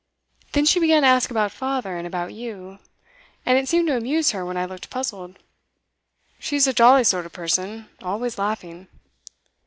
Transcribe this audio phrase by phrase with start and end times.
[0.53, 2.79] Then she began to ask about father, and about you;
[3.45, 5.37] and it seemed to amuse her when I looked puzzled.
[6.39, 8.87] She's a jolly sort of person, always laughing.